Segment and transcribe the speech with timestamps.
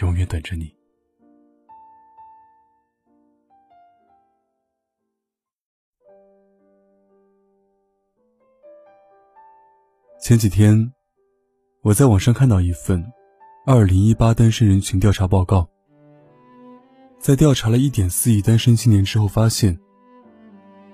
[0.00, 0.74] 永远等着你。
[10.20, 10.92] 前几天，
[11.82, 13.04] 我在网上看到一份
[13.66, 15.68] 二零一八单身人群调查报告，
[17.18, 19.76] 在调查了一点四亿单身青年之后，发现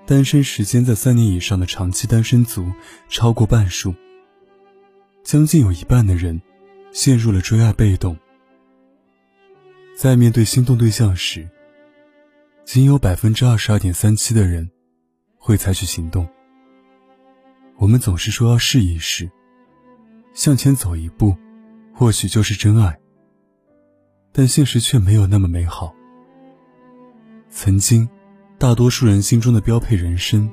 [0.06, 2.66] 单身时间在三年以上的长期单身族
[3.10, 3.94] 超过半数，
[5.22, 6.40] 将近有一半的人
[6.90, 8.16] 陷入了追爱被动。
[9.98, 11.48] 在面对心动对象时，
[12.64, 14.70] 仅有百分之二十二点三七的人
[15.36, 16.24] 会采取行动。
[17.78, 19.28] 我们总是说要试一试，
[20.32, 21.36] 向前走一步，
[21.92, 22.96] 或许就是真爱。
[24.30, 25.92] 但现实却没有那么美好。
[27.50, 28.08] 曾经，
[28.56, 30.48] 大多数人心中的标配人生，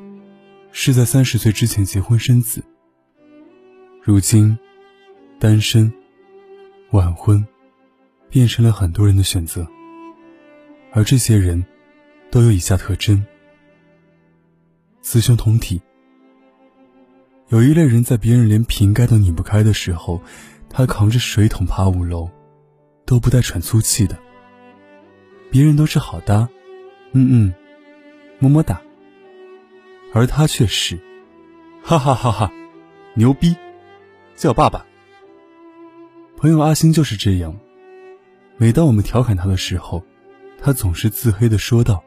[0.72, 2.64] 是在三十岁之前结婚生子。
[4.02, 4.58] 如今，
[5.40, 5.94] 单身、
[6.90, 7.46] 晚婚，
[8.36, 9.66] 变成了很多人的选择。
[10.92, 11.66] 而这些人，
[12.30, 13.26] 都有以下特征：
[15.02, 15.82] 雌雄同体。
[17.48, 20.22] 有一类人在别人连瓶盖都拧不开的时候，
[20.70, 22.30] 他扛着水桶爬五楼，
[23.06, 24.20] 都不带喘粗气的。
[25.50, 26.50] 别人都是好搭，
[27.14, 27.54] 嗯嗯，
[28.40, 28.82] 么么哒。
[30.14, 31.00] 而他却是，
[31.82, 32.52] 哈哈哈哈，
[33.14, 33.56] 牛逼，
[34.36, 34.86] 叫爸爸。
[36.36, 37.58] 朋友阿星就是这样，
[38.58, 40.02] 每当我们调侃他的时候，
[40.58, 42.04] 他总是自黑的说道：“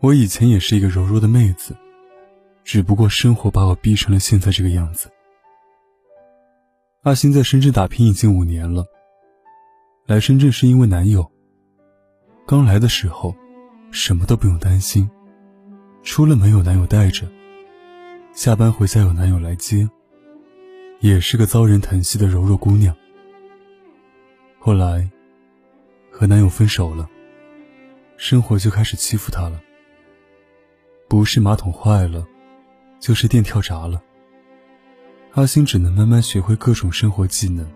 [0.00, 1.76] 我以前也是一个柔弱的妹子。”
[2.64, 5.08] 只不过生活把我逼成了现在这个样子。
[7.02, 8.84] 阿星在深圳打拼已经五年了。
[10.04, 11.24] 来深圳是因为男友。
[12.44, 13.32] 刚来的时候，
[13.92, 15.08] 什么都不用担心，
[16.02, 17.24] 出了门有男友带着，
[18.32, 19.88] 下班回家有男友来接，
[20.98, 22.92] 也是个遭人疼惜的柔弱姑娘。
[24.58, 25.08] 后来，
[26.18, 27.06] 和男友分手了，
[28.16, 29.60] 生活就开始欺负她了。
[31.08, 32.26] 不是马桶坏了。
[32.98, 34.02] 就是电跳闸了，
[35.32, 37.70] 阿星只能慢慢学会各种生活技能。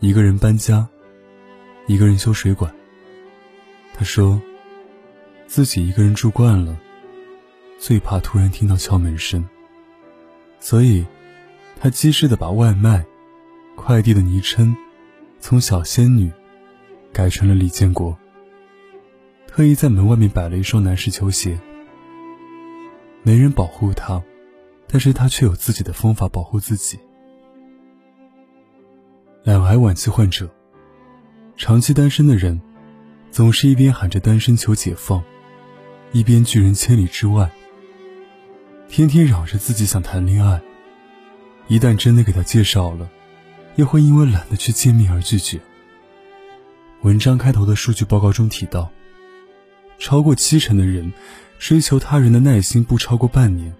[0.00, 0.86] 一个人搬家，
[1.86, 2.74] 一个人修水管。
[3.94, 4.42] 他说，
[5.46, 6.76] 自己一个人住惯了，
[7.78, 9.48] 最怕突然听到敲门声。
[10.58, 11.06] 所以，
[11.80, 13.06] 他机智的把外卖、
[13.76, 14.76] 快递的昵称
[15.38, 16.32] 从小仙女
[17.14, 18.14] 改成了李建国。
[19.46, 21.56] 特意在门外面摆了一双男士球鞋。
[23.22, 24.20] 没人保护他，
[24.88, 26.98] 但是他却有自己的方法保护自己。
[29.44, 30.50] 两癌晚期患者，
[31.56, 32.60] 长期单身的人，
[33.30, 35.22] 总是一边喊着单身求解放，
[36.10, 37.48] 一边拒人千里之外。
[38.88, 40.60] 天天嚷着自己想谈恋爱，
[41.68, 43.08] 一旦真的给他介绍了，
[43.76, 45.60] 又会因为懒得去见面而拒绝。
[47.04, 48.90] 文章开头的数据报告中提到，
[49.98, 51.12] 超过七成的人。
[51.56, 53.74] 追求他人的耐心不超过半年，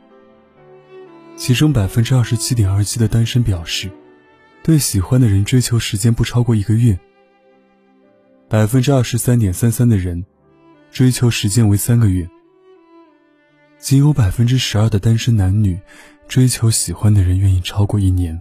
[1.36, 3.90] 其中百分之二十七点二七的单身表示，
[4.62, 6.98] 对喜欢的人追求时间不超过一个月。
[8.48, 10.24] 百分之二十三点三三的人，
[10.90, 12.26] 追求时间为三个月。
[13.78, 15.78] 仅有百分之十二的单身男女，
[16.26, 18.40] 追求喜欢的人愿意超过一年。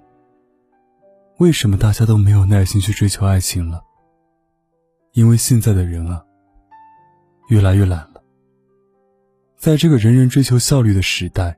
[1.39, 3.83] 为什么大家都没有耐心去追求爱情了？
[5.13, 6.25] 因为现在的人啊，
[7.49, 8.23] 越来越懒了。
[9.55, 11.55] 在这个人人追求效率的时代，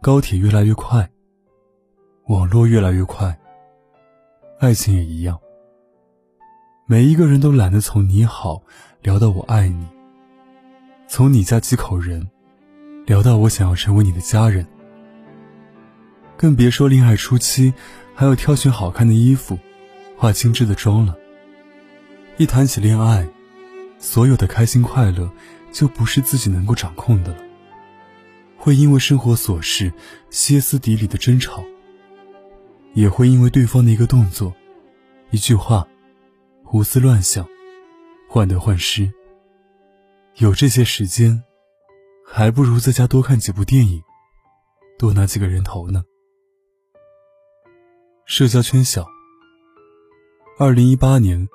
[0.00, 1.06] 高铁越来越快，
[2.28, 3.38] 网络越来越快，
[4.60, 5.38] 爱情也一样。
[6.86, 8.62] 每一个人都懒得从你好
[9.02, 9.86] 聊到我爱你，
[11.06, 12.26] 从你家几口人
[13.04, 14.66] 聊到我想要成为你的家人，
[16.34, 17.74] 更别说恋爱初期
[18.14, 19.58] 还要挑选好看的衣服、
[20.16, 21.14] 化精致的妆了。
[22.36, 23.28] 一谈起恋爱，
[23.98, 25.30] 所有的开心快乐。
[25.74, 27.42] 就不是自己能够掌控的了，
[28.56, 29.92] 会因为生活琐事
[30.30, 31.64] 歇斯底里的争吵，
[32.92, 34.54] 也会因为对方的一个动作、
[35.32, 35.88] 一句话，
[36.62, 37.44] 胡思乱想，
[38.28, 39.12] 患得患失。
[40.36, 41.42] 有这些时间，
[42.24, 44.00] 还不如在家多看几部电影，
[44.96, 46.04] 多拿几个人头呢。
[48.26, 49.08] 社交圈小，
[50.56, 51.48] 二零一八年，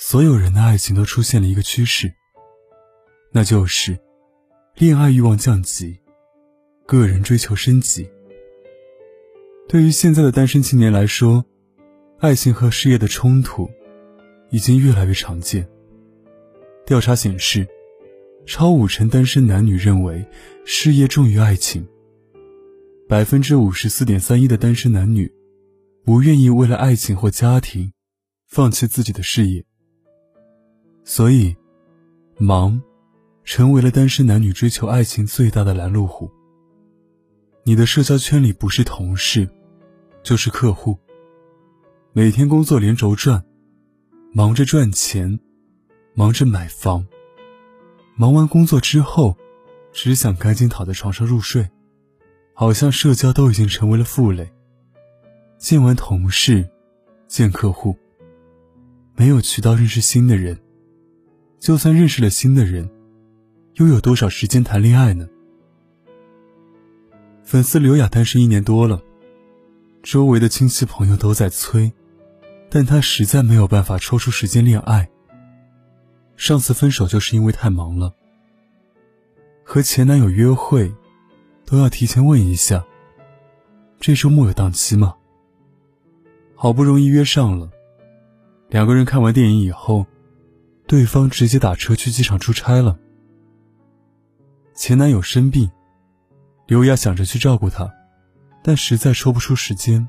[0.00, 2.14] 所有人的爱情都出现了一个趋势，
[3.32, 3.98] 那就是
[4.76, 5.98] 恋爱欲望降级，
[6.86, 8.08] 个人追求升级。
[9.68, 11.44] 对于现在的单身青年来说，
[12.20, 13.68] 爱情和事业的冲突
[14.50, 15.68] 已经越来越常见。
[16.86, 17.66] 调查显示，
[18.46, 20.24] 超五成单身男女认为
[20.64, 21.86] 事业重于爱情。
[23.08, 25.32] 百分之五十四点三一的单身男女
[26.04, 27.92] 不愿意为了爱情或家庭。
[28.46, 29.62] 放弃自己的事业，
[31.10, 31.56] 所以，
[32.36, 32.78] 忙，
[33.42, 36.30] 成为了单身男女追求爱情最大的拦路虎。
[37.64, 39.48] 你的社交圈里不是同事，
[40.22, 40.98] 就是客户，
[42.12, 43.42] 每天工作连轴转，
[44.34, 45.40] 忙着赚钱，
[46.12, 47.06] 忙着买房，
[48.14, 49.34] 忙完工作之后，
[49.94, 51.70] 只想赶紧躺在床上入睡，
[52.52, 54.52] 好像社交都已经成为了负累。
[55.56, 56.68] 见完同事，
[57.26, 57.96] 见客户。
[59.16, 60.60] 没有渠道认识新的人，
[61.58, 62.88] 就算认识了新的人，
[63.74, 65.28] 又有多少时间谈恋爱呢？
[67.42, 69.02] 粉丝刘雅单身一年多了，
[70.02, 71.92] 周围的亲戚朋友都在催，
[72.70, 75.08] 但她实在没有办法抽出时间恋爱。
[76.36, 78.14] 上次分手就是因为太忙了，
[79.64, 80.94] 和前男友约会，
[81.64, 82.84] 都要提前问一下，
[83.98, 85.16] 这周末有档期吗？
[86.54, 87.70] 好不容易约上了。
[88.68, 90.06] 两个人看完电影以后，
[90.88, 92.98] 对方直接打车去机场出差了。
[94.74, 95.70] 前男友生病，
[96.66, 97.92] 刘雅想着去照顾他，
[98.64, 100.08] 但实在抽不出时间。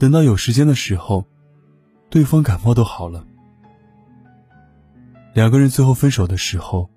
[0.00, 1.24] 等到有时间的时候，
[2.10, 3.24] 对方感冒都好了。
[5.32, 6.90] 两个人最后分手的时候，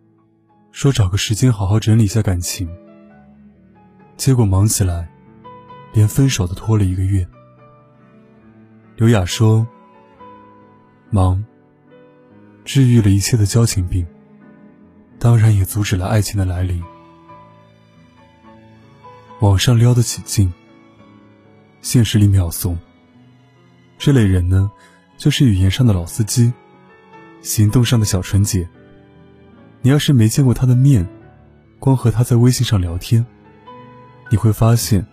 [0.72, 2.68] 说找个时间好好整理一下感情。
[4.18, 5.08] 结果忙起来，
[5.94, 7.28] 连分手都拖了一个月。
[8.96, 9.68] 刘雅说。
[11.12, 11.46] 忙，
[12.66, 14.06] 治愈了一切的交情病，
[15.20, 16.84] 当然也阻止了爱情的来临。
[19.40, 20.52] 网上撩得起劲，
[21.82, 22.76] 现实里秒怂。
[24.00, 24.72] 这类人呢，
[25.16, 26.52] 就是语言上的老司机，
[27.42, 28.68] 行动上的小纯洁。
[29.82, 31.08] 你要是没见过他的面，
[31.78, 33.24] 光和他在微信上聊天，
[34.32, 35.06] 你会发现，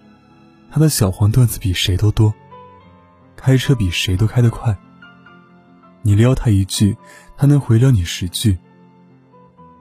[0.70, 2.32] 他的小黄段子比谁都多，
[3.36, 4.74] 开车比谁都开得快。
[6.04, 6.96] 你撩他一句，
[7.42, 8.56] 他能回撩你十句。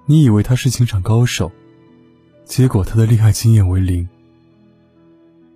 [0.08, 1.52] 你以为他是情场高手，
[2.44, 4.10] 结果他的恋爱经验为零。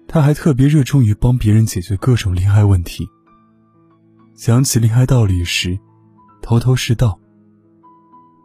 [0.07, 3.09] 他还特别热衷于帮别人解决各种恋爱问题。
[4.35, 5.79] 讲起恋爱道理时，
[6.43, 7.19] 头头是道。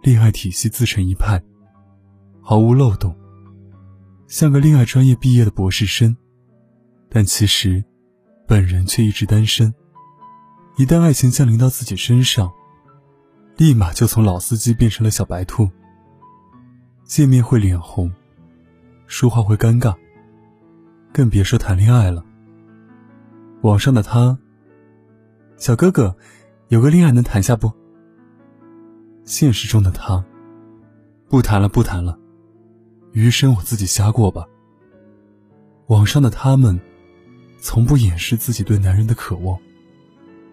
[0.02, 1.42] 恋爱体系自成一派，
[2.40, 3.14] 毫无漏洞，
[4.26, 6.16] 像个恋爱专业毕业的博士生。
[7.10, 7.84] 但其实，
[8.48, 9.74] 本人却一直单身。
[10.78, 12.50] 一旦爱情降临到自己身上，
[13.60, 15.68] 立马就从老司机变成了小白兔。
[17.04, 18.10] 见面会脸红，
[19.06, 19.94] 说话会尴尬，
[21.12, 22.24] 更别说谈恋爱了。
[23.60, 24.38] 网上的他，
[25.58, 26.16] 小哥哥，
[26.68, 27.70] 有个恋爱能谈下不？
[29.26, 30.24] 现实中的他，
[31.28, 32.18] 不谈了，不谈了，
[33.12, 34.46] 余生我自己瞎过吧。
[35.88, 36.80] 网上的他们，
[37.60, 39.58] 从不掩饰自己对男人的渴望。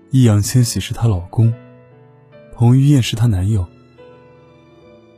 [0.09, 1.53] 易烊千玺是她老公，
[2.57, 3.67] 彭于晏是她男友。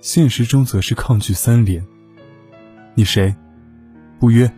[0.01, 1.81] 现实中则是抗拒三连：
[2.95, 3.33] 你谁？
[4.19, 4.51] 不约。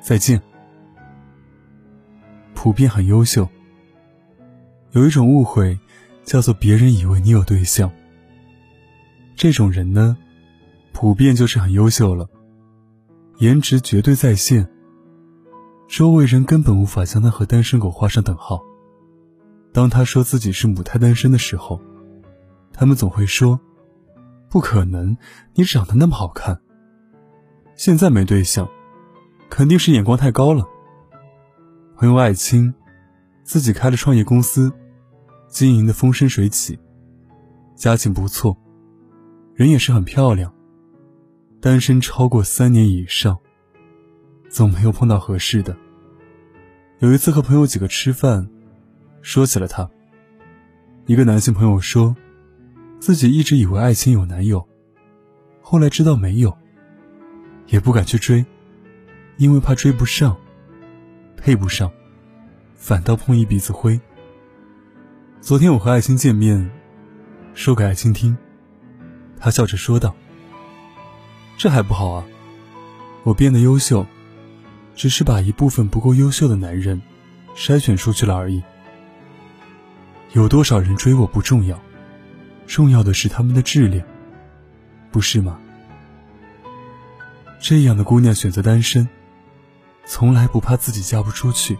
[0.00, 0.40] 再见。
[2.54, 3.48] 普遍很优秀。
[4.92, 5.76] 有一种误会，
[6.22, 7.90] 叫做别人以为你有对象。
[9.34, 10.16] 这种人呢，
[10.92, 12.28] 普遍就是很优秀了，
[13.38, 14.68] 颜值绝对在线，
[15.88, 18.60] 周围人根本无法将他和单身狗画上等号。
[19.72, 21.80] 当他说自己是母胎单身的时候，
[22.72, 23.60] 他们总会说
[24.50, 25.16] ：“不可能，
[25.54, 26.60] 你长得那么好看。”
[27.76, 28.68] 现在没对象，
[29.48, 30.66] 肯定是眼光太高了。
[31.96, 32.74] 朋友爱青，
[33.44, 34.72] 自己开了创业公司，
[35.48, 36.78] 经营的风生水起，
[37.76, 38.56] 家境不错，
[39.54, 40.52] 人也是很漂亮。
[41.60, 43.38] 单身超过三年以上，
[44.48, 45.76] 总没有碰到合适的。
[46.98, 48.50] 有一次和朋友几个吃饭。
[49.22, 49.88] 说起了他，
[51.06, 52.16] 一个男性朋友说，
[52.98, 54.66] 自己一直以为爱情有男友，
[55.60, 56.56] 后来知道没有，
[57.66, 58.44] 也不敢去追，
[59.36, 60.36] 因为怕追不上，
[61.36, 61.92] 配不上，
[62.76, 64.00] 反倒碰一鼻子灰。
[65.42, 66.70] 昨天我和爱情见面，
[67.52, 68.34] 说给爱情听，
[69.38, 70.16] 他笑着说道
[71.58, 72.24] ：“这还不好啊，
[73.22, 74.06] 我变得优秀，
[74.94, 77.02] 只是把一部分不够优秀的男人
[77.54, 78.62] 筛选出去了而已。”
[80.32, 81.80] 有多少人追我不重要，
[82.66, 84.06] 重要的是他们的质量，
[85.10, 85.58] 不是吗？
[87.58, 89.08] 这样的姑娘选择单身，
[90.04, 91.76] 从来不怕自己嫁不出去，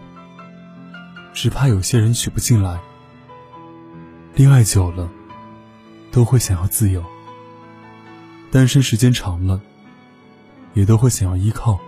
[1.33, 2.79] 只怕有些人娶不进来。
[4.35, 5.09] 恋爱久了，
[6.11, 7.01] 都会想要自由；
[8.51, 9.61] 单身时间长了，
[10.73, 11.79] 也都会想要依靠。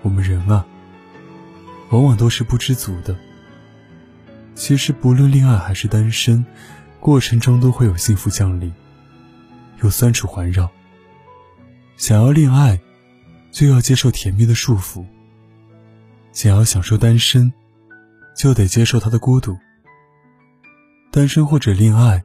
[0.00, 0.64] 我们人啊，
[1.90, 3.14] 往往都是不知足的。
[4.54, 6.44] 其实，不论恋爱还是单身，
[7.00, 8.72] 过程中都会有幸福降临，
[9.82, 10.70] 有酸楚环绕。
[11.96, 12.80] 想要恋爱，
[13.50, 15.04] 就要接受甜蜜的束缚；
[16.32, 17.52] 想要享受单身，
[18.36, 19.58] 就得接受他的孤独。
[21.10, 22.24] 单身或者恋爱，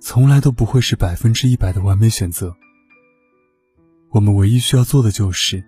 [0.00, 2.54] 从来都不会是百分之一百的完美选择。
[4.10, 5.62] 我们唯一需要做的就是。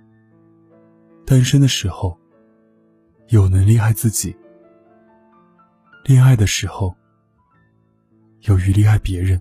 [1.24, 2.18] 单身的时候，
[3.28, 4.34] 有能力爱自己；
[6.04, 6.94] 恋爱的时候，
[8.40, 9.40] 有余力爱别人，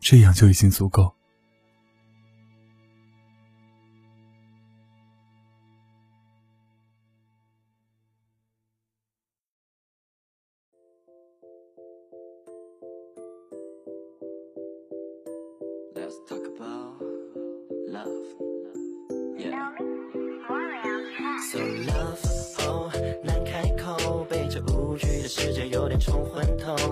[0.00, 1.17] 这样就已经足够。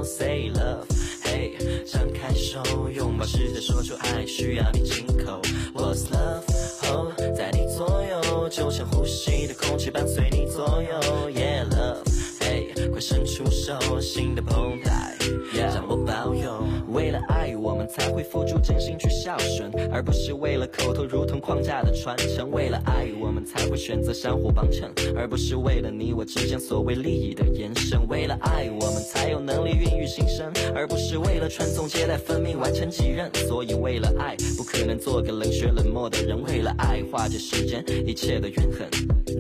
[0.06, 0.84] Say love。
[1.24, 4.88] 嘿张开手，拥抱世界，说出爱，需要你
[17.96, 22.50] 才会付出真心去孝顺，而不是为了口头如同框架的传承。
[22.50, 28.06] 为了爱，我们才会选择相互帮衬，而不是为了你我之间所谓利益的延伸。
[28.06, 33.30] 为了爱，我们才有能力孕育新生，而不是为了传宗接代、分命完成继任。
[33.48, 36.38] 所以为了爱，不可能做个冷血冷漠的人。
[36.42, 38.90] 为了爱，化解世间一切的怨恨。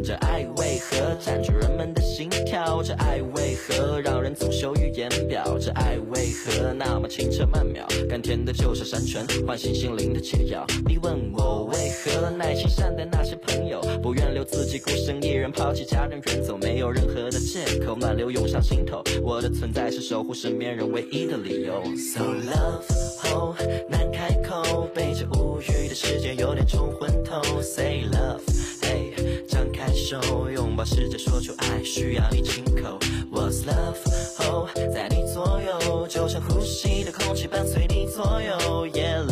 [0.02, 2.82] 这爱为何占据人们的心跳？
[2.82, 5.58] 这爱为何让人总羞于言表？
[5.58, 7.44] 这爱为何那么清澈？
[7.46, 10.64] 曼妙，甘甜的就是山泉，唤醒心灵的解药。
[10.86, 19.02] 你问我为何耐心善待那些朋友，不愿留自己孤身一人，抛弃家人远走，没有任何的借口，暖流涌上心头。
[19.26, 21.82] 我的存在是守护身边人唯一的理由。
[21.96, 23.56] So love，哦，
[23.90, 27.42] 难开口，被这无语的世界有点冲昏头。
[27.60, 33.00] Say love，hey，张开手，拥抱世界，说出爱，需要你亲口。
[33.32, 33.96] What's love，
[34.44, 39.26] 哦，在你左右，就像呼吸的空气伴随你左右，Yeah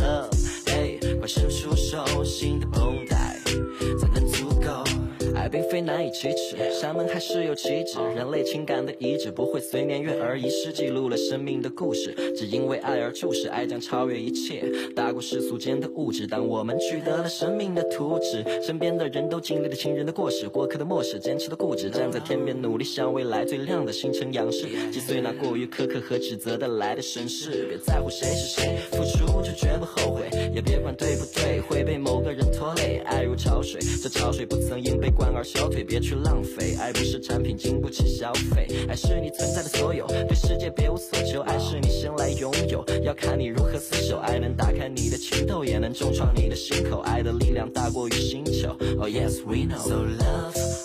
[6.14, 7.98] 启齿，山盟还是有旗帜。
[8.14, 12.14] 人类情感的遗址不会随年月而遗失，记录了生命的故事。
[12.36, 14.62] 只因为爱而注视，爱将超越一切，
[14.94, 16.24] 大过世俗间的物质。
[16.24, 27.66] 当我们取得了生命的图纸，身边的人都经历了情人的过失，过客的漠视，坚持的固执，站在天边努力向未来最亮的星辰仰视，击碎那过于苛刻和指责的来的审视。
[27.68, 33.02] 别在乎谁是谁，付出就绝不后悔，也别管对不对，会被某个人拖累。
[33.04, 35.24] 爱如潮水，这潮水不曾因被灌。
[35.34, 36.76] 而消退，别去浪费。
[36.78, 38.68] 爱不是产品，经不起消费。
[38.86, 41.40] 爱是你存在的所有，对世界别无所求。
[41.40, 44.18] 爱是你生来拥有，要看你如何厮守。
[44.18, 47.00] 爱能打开你的情窦，也能重创你的心口。
[47.00, 48.68] 爱的力量大过于星球。
[48.98, 49.78] Oh yes we know。
[49.78, 50.83] So love，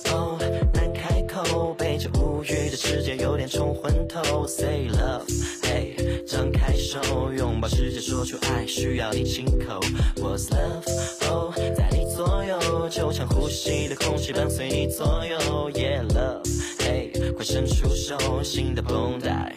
[1.49, 4.45] 开口，被这无语的世界有点冲昏头。
[4.45, 6.99] Say love，hey，张开手，
[7.33, 9.79] 拥抱世界，说出爱，需要你亲口。
[10.17, 14.31] What's love？Oh，，在你左右，就像呼吸的空气。
[14.31, 19.55] 伴随你左右，Yeah love，hey，快伸出手，新的绷带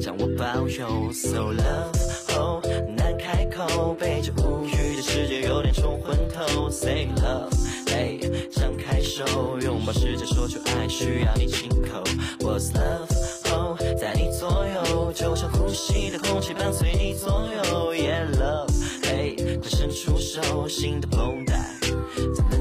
[0.00, 1.10] 将我包邮。
[1.12, 2.62] So love，oh，
[2.94, 6.68] 难开口，被这无语世界有点冲昏头。
[6.70, 7.50] Say love，
[7.86, 8.20] 嘿
[8.52, 12.02] 张开手，拥抱世界，说出爱，需要你亲口。
[12.40, 18.70] What's love，oh，在你左右，就像呼吸的空气，伴随你左右 Yeah love，
[19.02, 21.54] 嘿快伸出手，心的绷带
[22.34, 22.59] 才能。